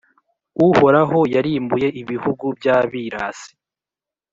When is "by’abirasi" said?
2.57-3.51